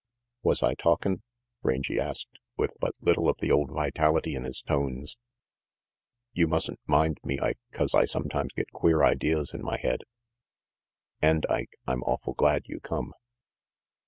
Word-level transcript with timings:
"Was 0.41 0.63
I 0.63 0.73
talkin'?" 0.73 1.21
Rangy 1.61 1.99
asked, 1.99 2.39
with 2.57 2.73
but 2.79 2.95
little 3.01 3.29
of 3.29 3.37
the 3.37 3.51
old 3.51 3.69
vitality 3.69 4.33
in 4.33 4.45
his 4.45 4.63
tones. 4.63 5.19
"You 6.33 6.47
mustn't 6.47 6.79
mind 6.87 7.19
me, 7.23 7.39
Ike, 7.39 7.59
'cause 7.71 7.93
I 7.93 8.05
sometimes 8.05 8.51
get 8.53 8.71
queer 8.71 9.03
ideas 9.03 9.53
in 9.53 9.61
my 9.61 9.77
head. 9.77 10.01
And, 11.21 11.45
Ike, 11.51 11.77
I'm 11.85 12.01
awful 12.01 12.33
glad 12.33 12.63
you 12.65 12.79
come." 12.79 13.13